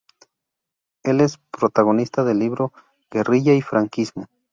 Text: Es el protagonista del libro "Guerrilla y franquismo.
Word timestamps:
Es 1.03 1.35
el 1.35 1.39
protagonista 1.51 2.23
del 2.23 2.39
libro 2.39 2.73
"Guerrilla 3.11 3.53
y 3.53 3.61
franquismo. 3.61 4.25